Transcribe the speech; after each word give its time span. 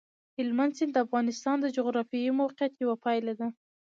هلمند 0.37 0.73
سیند 0.77 0.91
د 0.93 0.97
افغانستان 1.05 1.57
د 1.61 1.67
جغرافیایي 1.75 2.31
موقیعت 2.41 2.73
یوه 2.83 2.95
پایله 3.03 3.33
ده. 3.39 3.47